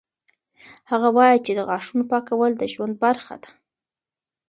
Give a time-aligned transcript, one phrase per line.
[0.91, 3.49] هغه وایي چې د غاښونو پاکول د ژوند برخه ده.